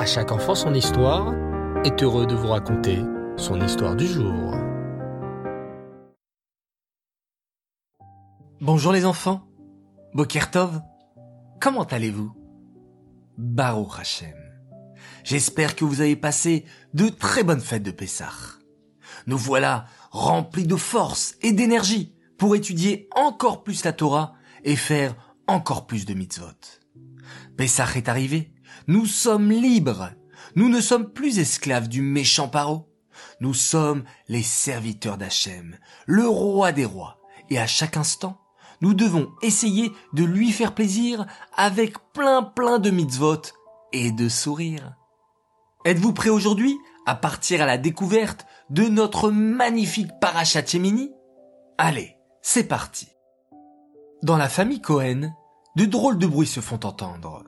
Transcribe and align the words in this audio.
À 0.00 0.06
chaque 0.06 0.32
enfant 0.32 0.54
son 0.54 0.72
histoire 0.72 1.34
est 1.84 2.02
heureux 2.02 2.26
de 2.26 2.34
vous 2.34 2.46
raconter 2.46 3.00
son 3.36 3.60
histoire 3.60 3.94
du 3.94 4.06
jour. 4.06 4.54
Bonjour 8.62 8.92
les 8.92 9.04
enfants. 9.04 9.46
Bokertov. 10.14 10.80
Comment 11.60 11.84
allez-vous? 11.84 12.32
Baruch 13.36 13.98
Hashem. 13.98 14.38
J'espère 15.22 15.76
que 15.76 15.84
vous 15.84 16.00
avez 16.00 16.16
passé 16.16 16.64
de 16.94 17.10
très 17.10 17.44
bonnes 17.44 17.60
fêtes 17.60 17.82
de 17.82 17.90
Pessah. 17.90 18.32
Nous 19.26 19.36
voilà 19.36 19.84
remplis 20.12 20.66
de 20.66 20.76
force 20.76 21.34
et 21.42 21.52
d'énergie 21.52 22.16
pour 22.38 22.56
étudier 22.56 23.06
encore 23.14 23.62
plus 23.62 23.84
la 23.84 23.92
Torah 23.92 24.32
et 24.64 24.76
faire 24.76 25.14
encore 25.46 25.86
plus 25.86 26.06
de 26.06 26.14
mitzvot. 26.14 26.46
Pessah 27.58 27.96
est 27.96 28.08
arrivé. 28.08 28.54
Nous 28.90 29.06
sommes 29.06 29.52
libres. 29.52 30.10
Nous 30.56 30.68
ne 30.68 30.80
sommes 30.80 31.12
plus 31.12 31.38
esclaves 31.38 31.86
du 31.86 32.02
méchant 32.02 32.48
paro. 32.48 32.88
Nous 33.40 33.54
sommes 33.54 34.02
les 34.26 34.42
serviteurs 34.42 35.16
d'Hachem, 35.16 35.76
le 36.06 36.26
roi 36.26 36.72
des 36.72 36.86
rois. 36.86 37.20
Et 37.50 37.60
à 37.60 37.68
chaque 37.68 37.96
instant, 37.96 38.40
nous 38.80 38.92
devons 38.92 39.30
essayer 39.42 39.92
de 40.12 40.24
lui 40.24 40.50
faire 40.50 40.74
plaisir 40.74 41.24
avec 41.54 41.98
plein 42.12 42.42
plein 42.42 42.80
de 42.80 42.90
mitzvot 42.90 43.42
et 43.92 44.10
de 44.10 44.28
sourires. 44.28 44.96
Êtes-vous 45.84 46.12
prêt 46.12 46.30
aujourd'hui 46.30 46.76
à 47.06 47.14
partir 47.14 47.62
à 47.62 47.66
la 47.66 47.78
découverte 47.78 48.44
de 48.70 48.82
notre 48.82 49.30
magnifique 49.30 50.10
parachat 50.20 50.66
Shemini 50.66 51.12
Allez, 51.78 52.16
c'est 52.42 52.66
parti. 52.66 53.06
Dans 54.24 54.36
la 54.36 54.48
famille 54.48 54.80
Cohen, 54.82 55.32
de 55.76 55.84
drôles 55.84 56.18
de 56.18 56.26
bruits 56.26 56.48
se 56.48 56.58
font 56.58 56.80
entendre. 56.82 57.44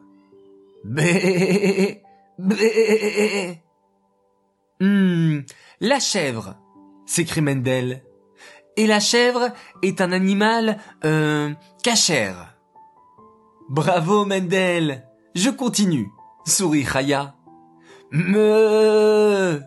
Bé, 0.84 2.02
bé. 2.38 3.62
Hum, 4.80 5.45
la 5.80 6.01
chèvre, 6.01 6.57
s'écrie 7.07 7.40
Mendel. 7.40 8.02
Et 8.76 8.87
la 8.87 8.98
chèvre 8.98 9.52
est 9.82 10.01
un 10.01 10.10
animal, 10.10 10.79
euh, 11.04 11.52
cachère. 11.84 12.57
Bravo 13.68 14.24
Mendel. 14.24 15.07
Je 15.37 15.51
continue, 15.51 16.09
sourit 16.45 16.85
Chaya. 16.85 17.37
Me. 18.10 19.62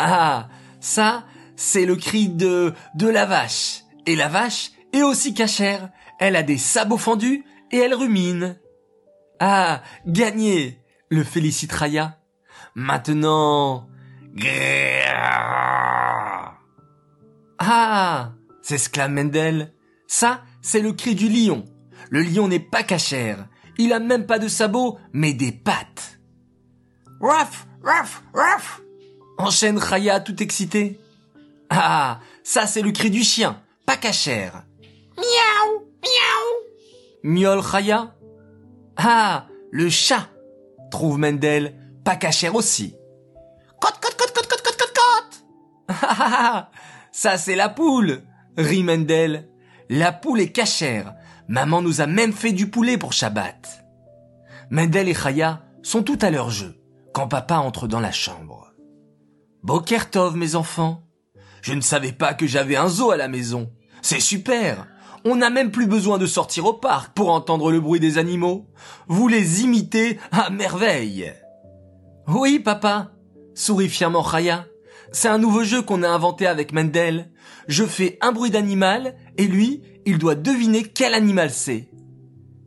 Ah, 0.00 0.48
ça, 0.80 1.24
c'est 1.54 1.86
le 1.86 1.94
cri 1.94 2.28
de, 2.28 2.74
de 2.96 3.08
la 3.08 3.26
vache. 3.26 3.84
Et 4.06 4.16
la 4.16 4.28
vache 4.28 4.72
est 4.92 5.02
aussi 5.02 5.34
cachère. 5.34 5.90
Elle 6.18 6.34
a 6.34 6.42
des 6.42 6.58
sabots 6.58 6.98
fendus 6.98 7.44
et 7.70 7.78
elle 7.78 7.94
rumine. 7.94 8.58
Ah, 9.44 9.82
gagné, 10.06 10.78
le 11.08 11.24
félicite 11.24 11.72
Raya. 11.72 12.16
Maintenant, 12.76 13.88
ah, 17.58 18.34
s'exclame 18.62 19.14
Mendel. 19.14 19.74
Ça, 20.06 20.44
c'est 20.60 20.80
le 20.80 20.92
cri 20.92 21.16
du 21.16 21.28
lion. 21.28 21.64
Le 22.10 22.22
lion 22.22 22.46
n'est 22.46 22.60
pas 22.60 22.84
cachère. 22.84 23.48
Il 23.78 23.92
a 23.92 23.98
même 23.98 24.26
pas 24.26 24.38
de 24.38 24.46
sabots, 24.46 25.00
mais 25.12 25.34
des 25.34 25.50
pattes. 25.50 26.20
Ruff, 27.20 27.66
ruff, 27.82 28.22
ruff. 28.32 28.80
Enchaîne 29.38 29.78
Raya 29.78 30.20
tout 30.20 30.40
excité. 30.40 31.00
Ah, 31.68 32.20
ça 32.44 32.68
c'est 32.68 32.82
le 32.82 32.92
cri 32.92 33.10
du 33.10 33.24
chien, 33.24 33.60
pas 33.86 33.96
cachère. 33.96 34.62
Miaou, 35.16 35.80
miaou. 36.00 37.24
Miaule 37.24 37.58
Raya. 37.58 38.14
Ah, 39.04 39.46
le 39.72 39.88
chat, 39.88 40.28
trouve 40.92 41.18
Mendel, 41.18 41.74
pas 42.04 42.14
cachère 42.14 42.54
aussi. 42.54 42.94
Cote, 43.80 43.98
cote, 44.00 44.14
cote, 44.16 44.32
cote, 44.32 44.46
cote, 44.46 44.62
cote, 44.62 44.76
cote, 44.76 44.92
cote. 44.94 45.44
Ah, 45.88 45.94
ah, 46.02 46.16
ah, 46.20 46.70
ça 47.10 47.36
c'est 47.36 47.56
la 47.56 47.68
poule, 47.68 48.22
rit 48.56 48.84
Mendel. 48.84 49.48
La 49.88 50.12
poule 50.12 50.40
est 50.40 50.52
cachère. 50.52 51.14
Maman 51.48 51.82
nous 51.82 52.00
a 52.00 52.06
même 52.06 52.32
fait 52.32 52.52
du 52.52 52.70
poulet 52.70 52.96
pour 52.96 53.12
Shabbat. 53.12 53.84
Mendel 54.70 55.08
et 55.08 55.14
Chaya 55.14 55.64
sont 55.82 56.04
tout 56.04 56.18
à 56.22 56.30
leur 56.30 56.50
jeu 56.50 56.80
quand 57.12 57.26
papa 57.26 57.56
entre 57.56 57.88
dans 57.88 58.00
la 58.00 58.12
chambre. 58.12 58.72
Bokertov, 59.64 60.36
mes 60.36 60.54
enfants. 60.54 61.02
Je 61.60 61.74
ne 61.74 61.80
savais 61.80 62.12
pas 62.12 62.34
que 62.34 62.46
j'avais 62.46 62.76
un 62.76 62.88
zoo 62.88 63.10
à 63.10 63.16
la 63.16 63.28
maison. 63.28 63.72
C'est 64.00 64.20
super. 64.20 64.86
On 65.24 65.36
n'a 65.36 65.50
même 65.50 65.70
plus 65.70 65.86
besoin 65.86 66.18
de 66.18 66.26
sortir 66.26 66.66
au 66.66 66.72
parc 66.72 67.14
pour 67.14 67.30
entendre 67.30 67.70
le 67.70 67.80
bruit 67.80 68.00
des 68.00 68.18
animaux. 68.18 68.66
Vous 69.06 69.28
les 69.28 69.62
imitez 69.62 70.18
à 70.32 70.50
merveille. 70.50 71.32
Oui, 72.26 72.58
papa, 72.58 73.12
sourit 73.54 73.88
fièrement 73.88 74.24
Chaya. 74.24 74.66
C'est 75.12 75.28
un 75.28 75.38
nouveau 75.38 75.62
jeu 75.62 75.82
qu'on 75.82 76.02
a 76.02 76.08
inventé 76.08 76.46
avec 76.46 76.72
Mendel. 76.72 77.30
Je 77.68 77.84
fais 77.84 78.18
un 78.20 78.32
bruit 78.32 78.50
d'animal 78.50 79.16
et 79.36 79.46
lui, 79.46 79.82
il 80.06 80.18
doit 80.18 80.34
deviner 80.34 80.82
quel 80.82 81.14
animal 81.14 81.50
c'est. 81.50 81.88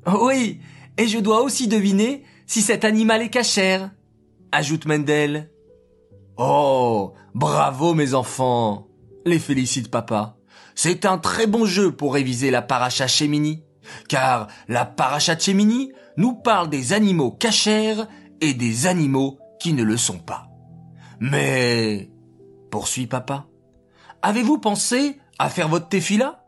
Oui, 0.07 0.59
et 0.97 1.07
je 1.07 1.19
dois 1.19 1.41
aussi 1.41 1.67
deviner 1.67 2.23
si 2.45 2.61
cet 2.61 2.85
animal 2.85 3.21
est 3.21 3.29
cachère, 3.29 3.91
ajoute 4.51 4.85
Mendel. 4.85 5.51
Oh, 6.37 7.13
bravo 7.33 7.93
mes 7.93 8.13
enfants, 8.13 8.87
les 9.25 9.39
félicite 9.39 9.89
papa. 9.89 10.37
C'est 10.75 11.05
un 11.05 11.17
très 11.17 11.47
bon 11.47 11.65
jeu 11.65 11.93
pour 11.93 12.13
réviser 12.13 12.51
la 12.51 12.61
paracha 12.61 13.07
Shemini, 13.07 13.63
car 14.09 14.47
la 14.67 14.85
paracha 14.85 15.39
Shemini 15.39 15.93
nous 16.17 16.33
parle 16.33 16.69
des 16.69 16.91
animaux 16.91 17.31
cachères 17.31 18.07
et 18.41 18.53
des 18.53 18.85
animaux 18.85 19.39
qui 19.59 19.71
ne 19.71 19.83
le 19.83 19.95
sont 19.95 20.19
pas. 20.19 20.49
Mais, 21.21 22.11
poursuit 22.71 23.07
papa, 23.07 23.47
avez-vous 24.21 24.57
pensé 24.57 25.17
à 25.39 25.49
faire 25.49 25.69
votre 25.69 25.87
tefila? 25.87 26.43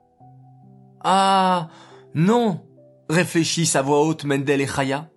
Ah, 1.05 1.69
non, 2.13 2.65
réfléchissent 3.09 3.77
à 3.77 3.81
voix 3.81 4.03
haute 4.03 4.25
Mendel 4.25 4.59
et 4.59 4.67
Chaya. 4.67 5.09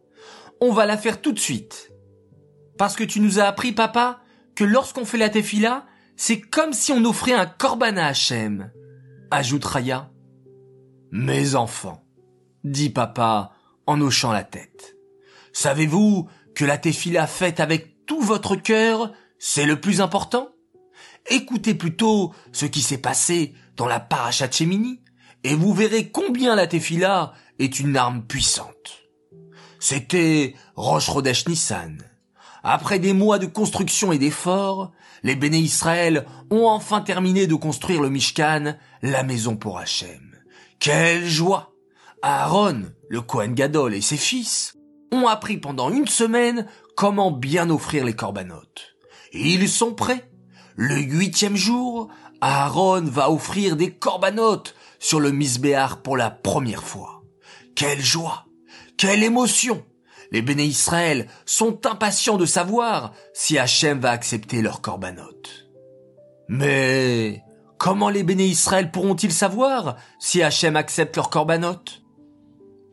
On 0.60 0.72
va 0.72 0.86
la 0.86 0.96
faire 0.96 1.20
tout 1.20 1.32
de 1.32 1.38
suite. 1.38 1.90
Parce 2.78 2.94
que 2.94 3.04
tu 3.04 3.18
nous 3.20 3.40
as 3.40 3.44
appris, 3.44 3.72
papa, 3.72 4.20
que 4.54 4.62
lorsqu'on 4.62 5.04
fait 5.04 5.18
la 5.18 5.30
tefila, 5.30 5.86
c'est 6.16 6.40
comme 6.40 6.72
si 6.72 6.92
on 6.92 7.04
offrait 7.04 7.32
un 7.32 7.46
korban 7.46 7.96
à 7.96 8.06
Hachem 8.06 8.70
ajoute 9.30 9.64
Raya. 9.64 10.10
Mes 11.12 11.54
enfants, 11.54 12.04
dit 12.64 12.90
papa 12.90 13.52
en 13.86 14.00
hochant 14.00 14.32
la 14.32 14.44
tête. 14.44 14.96
Savez-vous 15.52 16.28
que 16.54 16.64
la 16.64 16.78
tefila 16.78 17.26
faite 17.26 17.60
avec 17.60 18.06
tout 18.06 18.20
votre 18.20 18.56
cœur, 18.56 19.12
c'est 19.38 19.66
le 19.66 19.80
plus 19.80 20.00
important? 20.00 20.50
Écoutez 21.28 21.74
plutôt 21.74 22.32
ce 22.52 22.66
qui 22.66 22.80
s'est 22.82 22.98
passé 22.98 23.54
dans 23.76 23.86
la 23.86 24.00
parachat 24.00 24.50
Shemini, 24.50 25.02
et 25.44 25.54
vous 25.54 25.72
verrez 25.72 26.10
combien 26.10 26.54
la 26.54 26.66
tefila 26.66 27.32
est 27.58 27.80
une 27.80 27.96
arme 27.96 28.26
puissante. 28.26 29.08
C'était 29.78 30.54
Rosh 30.76 31.06
Chodesh 31.06 31.48
Nissan. 31.48 31.98
Après 32.62 32.98
des 32.98 33.12
mois 33.12 33.38
de 33.38 33.46
construction 33.46 34.12
et 34.12 34.18
d'efforts, 34.18 34.92
les 35.22 35.36
béné 35.36 35.58
Israël 35.58 36.26
ont 36.50 36.66
enfin 36.66 37.00
terminé 37.00 37.46
de 37.46 37.54
construire 37.54 38.02
le 38.02 38.10
Mishkan, 38.10 38.74
la 39.02 39.22
maison 39.22 39.56
pour 39.56 39.78
Hachem. 39.78 40.36
Quelle 40.78 41.26
joie! 41.26 41.74
Aaron, 42.22 42.82
le 43.08 43.22
Kohen 43.22 43.54
Gadol 43.54 43.94
et 43.94 44.02
ses 44.02 44.18
fils 44.18 44.76
ont 45.10 45.26
appris 45.26 45.56
pendant 45.56 45.90
une 45.90 46.06
semaine 46.06 46.66
comment 46.96 47.30
bien 47.30 47.70
offrir 47.70 48.04
les 48.04 48.14
corbanotes. 48.14 48.94
Ils 49.32 49.68
sont 49.68 49.94
prêts. 49.94 50.30
Le 50.76 50.96
huitième 50.96 51.56
jour, 51.56 52.08
Aaron 52.40 53.02
va 53.04 53.30
offrir 53.30 53.76
des 53.76 53.92
corbanotes 53.92 54.74
sur 54.98 55.20
le 55.20 55.30
Misbéar 55.32 56.02
pour 56.02 56.16
la 56.16 56.30
première 56.30 56.84
fois. 56.84 57.22
Quelle 57.74 58.02
joie! 58.02 58.46
Quelle 58.96 59.22
émotion! 59.22 59.84
Les 60.32 60.42
béné 60.42 60.64
Israël 60.64 61.26
sont 61.44 61.86
impatients 61.86 62.36
de 62.36 62.46
savoir 62.46 63.12
si 63.32 63.58
Hachem 63.58 63.98
va 63.98 64.10
accepter 64.10 64.62
leur 64.62 64.80
corbanote. 64.80 65.68
Mais 66.48 67.42
comment 67.78 68.10
les 68.10 68.22
béné 68.22 68.44
Israël 68.44 68.90
pourront-ils 68.90 69.32
savoir 69.32 69.96
si 70.18 70.42
Hachem 70.42 70.76
accepte 70.76 71.16
leur 71.16 71.30
corbanote 71.30 72.02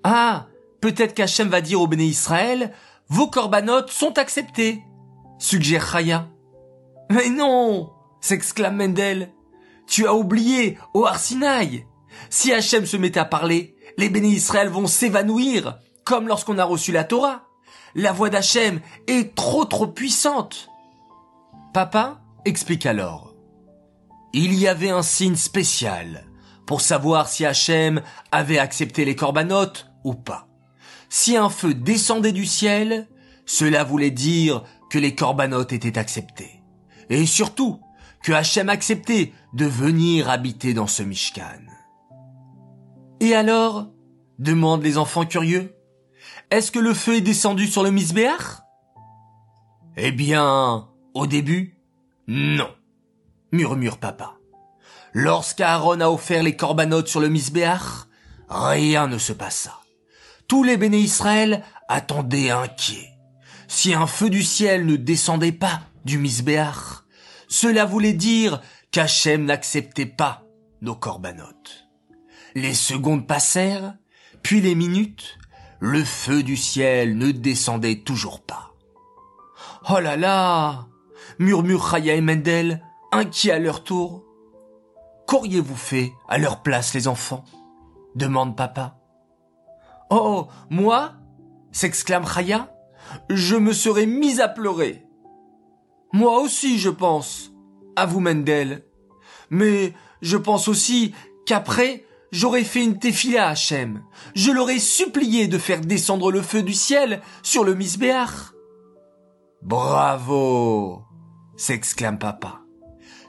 Ah, 0.04 0.48
peut-être 0.82 1.14
qu'Hachem 1.14 1.50
va 1.50 1.62
dire 1.62 1.82
aux 1.82 1.88
béné 1.88 2.06
Israël, 2.06 2.74
vos 3.08 3.28
corbanotes 3.28 3.92
sont 3.92 4.18
acceptés, 4.18 4.82
suggère 5.38 5.92
Chaya. 5.92 6.28
Mais 7.10 7.30
non, 7.30 7.92
s'exclame 8.20 8.76
Mendel. 8.78 9.32
Tu 9.88 10.06
as 10.06 10.14
oublié, 10.14 10.78
au 10.94 11.06
Arsinaï. 11.06 11.86
Si 12.30 12.52
Hachem 12.52 12.86
se 12.86 12.98
mettait 12.98 13.20
à 13.20 13.26
parler, 13.26 13.76
les 13.98 14.10
béné 14.10 14.28
Israël 14.28 14.70
vont 14.70 14.88
s'évanouir 14.88 15.80
comme 16.08 16.30
lorsqu'on 16.30 16.58
a 16.58 16.64
reçu 16.64 16.94
la 16.94 17.04
Torah. 17.04 17.44
La 17.94 18.14
voix 18.14 18.30
d'Hachem 18.30 18.80
est 19.08 19.36
trop 19.36 19.66
trop 19.66 19.88
puissante. 19.88 20.70
Papa 21.74 22.22
explique 22.46 22.86
alors. 22.86 23.36
Il 24.34 24.54
y 24.54 24.70
avait 24.70 24.90
un 24.90 25.02
signe 25.02 25.36
spécial 25.36 26.26
pour 26.66 26.80
savoir 26.80 27.28
si 27.28 27.46
Hachem 27.46 28.02
avait 28.32 28.58
accepté 28.58 29.04
les 29.04 29.16
corbanotes 29.18 29.92
ou 30.06 30.14
pas. 30.14 30.48
Si 31.10 31.36
un 31.36 31.50
feu 31.50 31.74
descendait 31.74 32.32
du 32.32 32.46
ciel, 32.46 33.10
cela 33.46 33.84
voulait 33.84 34.12
dire 34.12 34.64
que 34.90 35.00
les 35.00 35.14
corbanotes 35.14 35.74
étaient 35.74 35.98
acceptés. 35.98 36.64
Et 37.10 37.26
surtout, 37.26 37.82
que 38.24 38.32
Hachem 38.32 38.70
acceptait 38.70 39.34
de 39.54 39.66
venir 39.66 40.30
habiter 40.30 40.74
dans 40.74 40.88
ce 40.88 41.04
Mishkan. 41.04 41.64
Et 43.20 43.36
alors 43.36 43.88
demandent 44.40 44.84
les 44.84 44.98
enfants 44.98 45.26
curieux. 45.26 45.77
Est-ce 46.50 46.72
que 46.72 46.80
le 46.80 46.94
feu 46.94 47.16
est 47.16 47.22
descendu 47.22 47.68
sur 47.68 47.84
le 47.84 47.92
Misbéach 47.92 48.62
Eh 49.98 50.12
bien, 50.12 50.88
au 51.14 51.28
début, 51.28 51.78
non, 52.28 52.70
murmure 53.52 53.98
papa. 53.98 54.38
Lorsqu'Aaron 55.14 56.00
a 56.00 56.08
offert 56.08 56.44
les 56.44 56.56
corbanotes 56.56 57.10
sur 57.10 57.20
le 57.20 57.28
Misbéach, 57.28 58.08
rien 58.48 59.08
ne 59.08 59.18
se 59.18 59.34
passa. 59.34 59.74
Tous 60.48 60.64
les 60.64 60.78
béné 60.78 61.00
Israël 61.00 61.66
attendaient 61.90 62.52
inquiets. 62.52 63.10
Si 63.68 63.94
un 63.94 64.08
feu 64.08 64.30
du 64.30 64.42
ciel 64.42 64.86
ne 64.86 64.96
descendait 64.96 65.52
pas 65.52 65.82
du 66.06 66.18
Misbéach, 66.18 67.04
cela 67.50 67.84
voulait 67.84 68.14
dire 68.14 68.62
qu'Hachem 68.92 69.44
n'acceptait 69.44 70.06
pas 70.06 70.46
nos 70.82 70.96
corbanotes. 70.96 71.90
Les 72.56 72.74
secondes 72.74 73.28
passèrent, 73.28 73.96
puis 74.44 74.62
les 74.62 74.76
minutes, 74.76 75.38
le 75.80 76.04
feu 76.04 76.44
du 76.44 76.58
ciel 76.58 77.18
ne 77.18 77.32
descendait 77.32 78.00
toujours 78.00 78.42
pas. 78.42 78.74
Oh 79.90 80.00
là 80.00 80.18
là 80.18 80.88
murmurent 81.40 81.90
Chaya 81.92 82.16
et 82.16 82.22
Mendel, 82.22 82.84
inquiets 83.12 83.52
à 83.52 83.60
leur 83.60 83.84
tour. 83.84 84.24
Qu'auriez-vous 85.28 85.76
fait 85.76 86.14
à 86.28 86.38
leur 86.38 86.62
place, 86.62 86.94
les 86.94 87.08
enfants? 87.08 87.44
demande 88.16 88.56
papa. 88.56 88.98
Oh, 90.10 90.48
moi? 90.70 91.14
s'exclame 91.72 92.26
Chaya. 92.26 92.74
Je 93.30 93.56
me 93.56 93.74
serais 93.74 94.06
mis 94.06 94.42
à 94.42 94.48
pleurer. 94.48 95.06
Moi 96.14 96.40
aussi, 96.40 96.80
je 96.80 96.90
pense, 96.90 97.52
avoue 97.96 98.20
Mendel. 98.20 98.84
Mais 99.50 99.94
je 100.22 100.38
pense 100.38 100.68
aussi 100.68 101.14
qu'après, 101.46 102.06
j'aurais 102.32 102.64
fait 102.64 102.84
une 102.84 103.00
tefila 103.00 103.48
à 103.48 103.52
Hachem. 103.52 104.04
Je 104.36 104.52
l'aurais 104.52 104.80
supplié 104.80 105.48
de 105.48 105.58
faire 105.58 105.82
descendre 105.82 106.32
le 106.32 106.42
feu 106.42 106.64
du 106.64 106.74
ciel 106.74 107.22
sur 107.44 107.64
le 107.64 107.76
misbéach. 107.76 108.54
Bravo! 109.62 111.04
s'exclame 111.58 112.20
papa. 112.20 112.62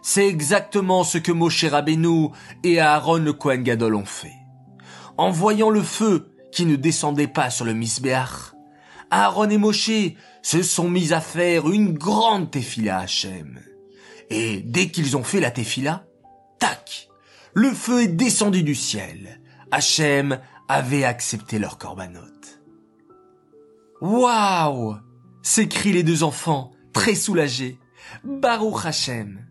C'est 0.03 0.27
exactement 0.27 1.03
ce 1.03 1.19
que 1.19 1.33
Moshe 1.33 1.65
Rabbeinu 1.65 2.29
et 2.63 2.79
Aaron 2.79 3.19
le 3.19 3.33
Kohen 3.33 3.63
Gadol 3.63 3.95
ont 3.95 4.05
fait. 4.05 4.37
En 5.17 5.31
voyant 5.31 5.71
le 5.71 5.83
feu 5.83 6.31
qui 6.53 6.67
ne 6.67 6.77
descendait 6.77 7.27
pas 7.27 7.51
sur 7.51 7.65
le 7.65 7.75
misbéach, 7.75 8.55
Aaron 9.11 9.51
et 9.51 9.59
Moshe 9.59 9.91
se 10.43 10.63
sont 10.63 10.89
mis 10.89 11.13
à 11.13 11.21
faire 11.21 11.69
une 11.71 11.95
grande 11.95 12.51
tefila 12.51 12.99
à 12.99 13.03
Hachem. 13.03 13.59
Et 14.31 14.61
dès 14.61 14.89
qu'ils 14.89 15.17
ont 15.17 15.25
fait 15.25 15.41
la 15.41 15.51
tefila, 15.51 16.05
tac, 16.59 17.08
le 17.59 17.73
feu 17.73 18.03
est 18.03 18.09
descendu 18.09 18.63
du 18.63 18.77
ciel. 18.77 19.41
Hachem 19.73 20.39
avait 20.69 21.03
accepté 21.03 21.59
leur 21.59 21.77
corbanote. 21.77 22.61
Waouh 24.01 24.97
s'écrient 25.43 25.93
les 25.93 26.05
deux 26.05 26.23
enfants, 26.23 26.71
très 26.93 27.17
soulagés. 27.17 27.81
Baruch 28.23 28.87
Hachem. 28.87 29.45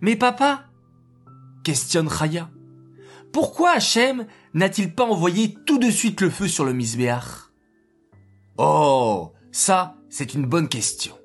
Mais 0.00 0.14
papa? 0.14 0.66
questionne 1.64 2.08
Chaya. 2.08 2.50
Pourquoi 3.32 3.72
Hachem 3.72 4.26
n'a-t-il 4.54 4.94
pas 4.94 5.04
envoyé 5.04 5.54
tout 5.66 5.78
de 5.78 5.90
suite 5.90 6.20
le 6.20 6.30
feu 6.30 6.46
sur 6.46 6.64
le 6.64 6.72
misbéach? 6.72 7.50
Oh, 8.58 9.32
ça, 9.50 9.96
c'est 10.08 10.34
une 10.34 10.46
bonne 10.46 10.68
question. 10.68 11.18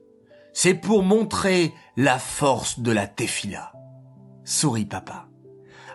C'est 0.54 0.74
pour 0.74 1.04
montrer 1.04 1.72
la 1.98 2.18
force 2.18 2.80
de 2.80 2.92
la 2.92 3.06
tefila. 3.06 3.74
Sourit 4.44 4.86
papa. 4.86 5.28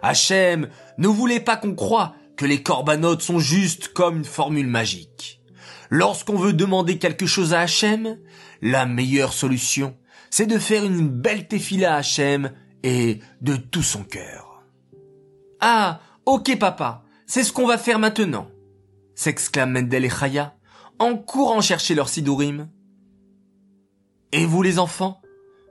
Hachem 0.02 0.68
ne 0.98 1.08
voulait 1.08 1.40
pas 1.40 1.56
qu'on 1.56 1.74
croie 1.74 2.14
que 2.36 2.46
les 2.46 2.62
corbanotes 2.62 3.22
sont 3.22 3.38
juste 3.38 3.88
comme 3.88 4.18
une 4.18 4.24
formule 4.24 4.66
magique. 4.66 5.42
Lorsqu'on 5.90 6.36
veut 6.36 6.52
demander 6.52 6.98
quelque 6.98 7.26
chose 7.26 7.54
à 7.54 7.60
Hachem, 7.60 8.18
la 8.62 8.86
meilleure 8.86 9.32
solution, 9.32 9.96
c'est 10.30 10.46
de 10.46 10.58
faire 10.58 10.84
une 10.84 11.08
belle 11.08 11.48
tefila 11.48 11.94
à 11.94 11.98
Hachem 11.98 12.52
et 12.82 13.20
de 13.40 13.56
tout 13.56 13.82
son 13.82 14.04
cœur. 14.04 14.62
Ah, 15.60 16.00
ok 16.26 16.58
papa, 16.58 17.04
c'est 17.26 17.42
ce 17.42 17.52
qu'on 17.52 17.66
va 17.66 17.78
faire 17.78 17.98
maintenant, 17.98 18.48
s'exclament 19.14 19.72
Mendel 19.72 20.04
et 20.04 20.10
Chaya 20.10 20.54
en 20.98 21.16
courant 21.16 21.60
chercher 21.60 21.94
leur 21.94 22.08
sidourim. 22.08 22.68
Et 24.32 24.44
vous 24.44 24.62
les 24.62 24.78
enfants 24.78 25.20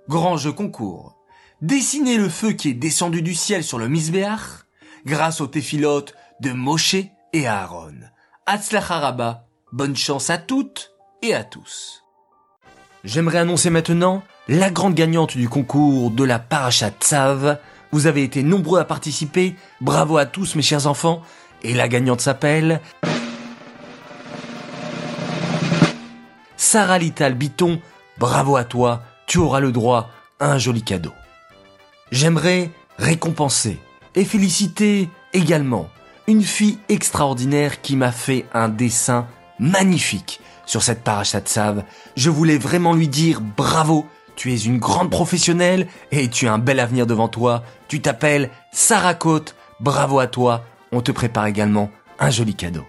Grand 0.08 0.38
jeu 0.38 0.54
concours. 0.54 1.17
Dessinez 1.62 2.18
le 2.18 2.30
feu 2.30 2.52
qui 2.52 2.70
est 2.70 2.76
descendu 2.76 3.24
du 3.24 3.34
ciel 3.34 3.64
sur 3.64 3.80
le 3.80 3.88
misbéach 3.88 4.66
grâce 5.08 5.42
aux 5.42 5.48
téphilotes 5.48 6.14
de 6.40 6.52
Moshe 6.52 6.96
et 7.34 7.48
Aaron. 7.48 7.96
Hatzlacharaba, 8.46 9.48
bonne 9.72 9.96
chance 9.96 10.30
à 10.30 10.38
toutes 10.38 10.92
et 11.24 11.34
à 11.34 11.44
tous. 11.44 12.04
J'aimerais 13.04 13.40
annoncer 13.40 13.72
maintenant 13.72 14.22
la 14.48 14.70
grande 14.70 14.94
gagnante 14.94 15.36
du 15.36 15.50
concours 15.50 16.12
de 16.12 16.24
la 16.24 16.38
Parachat 16.38 16.92
Tzav. 16.92 17.58
Vous 17.92 18.06
avez 18.06 18.24
été 18.24 18.44
nombreux 18.44 18.80
à 18.80 18.86
participer, 18.86 19.56
bravo 19.82 20.18
à 20.18 20.28
tous 20.28 20.56
mes 20.56 20.62
chers 20.62 20.86
enfants, 20.86 21.24
et 21.64 21.74
la 21.74 21.88
gagnante 21.88 22.22
s'appelle... 22.22 22.82
Sarah 26.56 27.00
Lital 27.00 27.34
Biton, 27.34 27.82
bravo 28.20 28.58
à 28.58 28.64
toi, 28.64 29.02
tu 29.26 29.40
auras 29.40 29.60
le 29.60 29.72
droit 29.72 30.12
à 30.40 30.52
un 30.52 30.58
joli 30.60 30.84
cadeau. 30.84 31.14
J'aimerais 32.12 32.72
récompenser 32.98 33.80
et 34.16 34.24
féliciter 34.24 35.10
également 35.34 35.90
une 36.28 36.44
fille 36.44 36.80
extraordinaire 36.90 37.82
qui 37.82 37.96
m'a 37.96 38.12
fait 38.12 38.46
un 38.54 38.70
dessin 38.70 39.28
magnifique 39.60 40.40
sur 40.66 40.84
cette 40.84 41.04
parachat 41.04 41.42
Sav. 41.46 41.84
Je 42.16 42.30
voulais 42.30 42.58
vraiment 42.58 42.94
lui 42.94 43.08
dire 43.08 43.42
bravo, 43.42 44.06
tu 44.36 44.54
es 44.54 44.58
une 44.58 44.78
grande 44.78 45.10
professionnelle 45.10 45.88
et 46.12 46.30
tu 46.30 46.48
as 46.48 46.54
un 46.54 46.60
bel 46.60 46.80
avenir 46.80 47.08
devant 47.08 47.28
toi. 47.28 47.64
Tu 47.88 48.02
t'appelles 48.02 48.50
Sarah 48.72 49.14
Côte, 49.14 49.56
bravo 49.80 50.20
à 50.20 50.28
toi, 50.28 50.64
on 50.92 51.02
te 51.02 51.12
prépare 51.12 51.48
également 51.48 51.92
un 52.20 52.30
joli 52.30 52.56
cadeau. 52.56 52.86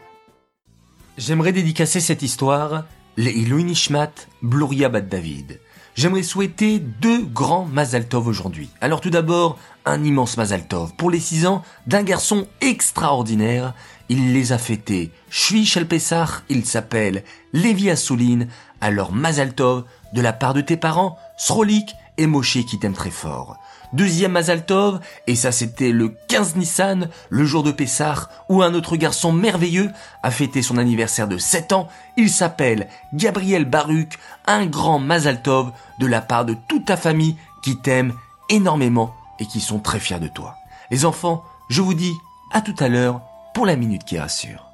J'aimerais 1.16 1.52
dédicacer 1.52 2.00
cette 2.00 2.22
histoire 2.22 2.84
les 3.16 3.34
Nishmat, 3.34 4.12
Bluria 4.42 4.88
Bat 4.88 5.00
David. 5.00 5.58
J'aimerais 5.94 6.22
souhaiter 6.22 6.78
deux 6.78 7.24
grands 7.24 7.64
Mazal 7.64 8.06
Tov 8.06 8.28
aujourd'hui. 8.28 8.70
Alors 8.80 9.00
tout 9.00 9.10
d'abord, 9.10 9.58
un 9.84 10.04
immense 10.04 10.36
Mazal 10.36 10.66
Tov 10.66 10.94
pour 10.96 11.10
les 11.10 11.20
six 11.20 11.46
ans 11.46 11.62
d'un 11.86 12.02
garçon 12.02 12.46
extraordinaire. 12.60 13.74
Il 14.08 14.32
les 14.32 14.52
a 14.52 14.58
fêtés. 14.58 15.10
Shui 15.28 15.66
Shel 15.66 15.86
Pessah, 15.86 16.42
il 16.48 16.64
s'appelle 16.64 17.24
Lévi 17.52 17.90
Assouline. 17.90 18.48
Alors 18.80 19.12
Mazal 19.12 19.54
Tov 19.54 19.84
de 20.12 20.20
la 20.20 20.32
part 20.32 20.54
de 20.54 20.60
tes 20.60 20.76
parents, 20.76 21.18
Srolik 21.36 21.94
et 22.16 22.26
Moshe 22.26 22.64
qui 22.64 22.78
t'aiment 22.78 22.92
très 22.92 23.10
fort. 23.10 23.58
Deuxième 23.92 24.32
Mazaltov, 24.32 25.00
et 25.26 25.34
ça 25.34 25.50
c'était 25.50 25.92
le 25.92 26.14
15 26.28 26.56
Nissan, 26.56 27.08
le 27.30 27.44
jour 27.44 27.62
de 27.62 27.72
Pessah, 27.72 28.28
où 28.48 28.62
un 28.62 28.74
autre 28.74 28.96
garçon 28.96 29.32
merveilleux 29.32 29.90
a 30.22 30.30
fêté 30.30 30.60
son 30.60 30.76
anniversaire 30.76 31.26
de 31.26 31.38
7 31.38 31.72
ans. 31.72 31.88
Il 32.16 32.28
s'appelle 32.28 32.88
Gabriel 33.14 33.64
Baruch, 33.64 34.18
un 34.46 34.66
grand 34.66 34.98
Mazaltov 34.98 35.72
de 35.98 36.06
la 36.06 36.20
part 36.20 36.44
de 36.44 36.54
toute 36.68 36.84
ta 36.84 36.96
famille 36.96 37.36
qui 37.62 37.78
t'aime 37.78 38.12
énormément 38.50 39.14
et 39.38 39.46
qui 39.46 39.60
sont 39.60 39.78
très 39.78 40.00
fiers 40.00 40.20
de 40.20 40.28
toi. 40.28 40.56
Les 40.90 41.04
enfants, 41.04 41.44
je 41.70 41.80
vous 41.80 41.94
dis 41.94 42.12
à 42.52 42.60
tout 42.60 42.76
à 42.78 42.88
l'heure 42.88 43.22
pour 43.54 43.66
la 43.66 43.76
minute 43.76 44.04
qui 44.04 44.18
rassure. 44.18 44.67